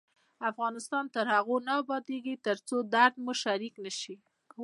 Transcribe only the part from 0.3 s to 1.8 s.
افغانستان تر هغو نه